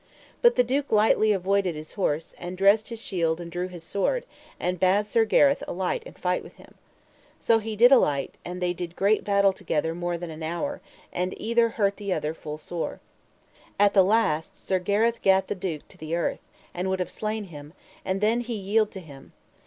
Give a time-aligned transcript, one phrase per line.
[0.41, 4.25] But the duke lightly avoided his horse, and dressed his shield and drew his sword,
[4.59, 6.73] and bade Sir Gareth alight and fight with him.
[7.39, 10.81] So he did alight, and they did great battle together more than an hour,
[11.13, 12.99] and either hurt other full sore.
[13.79, 16.41] At the last Sir Gareth gat the duke to the earth,
[16.73, 17.73] and would have slain him,
[18.03, 19.33] and then he yield him to him.